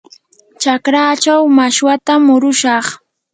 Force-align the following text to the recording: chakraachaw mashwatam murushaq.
chakraachaw 0.61 1.43
mashwatam 1.57 2.21
murushaq. 2.27 2.85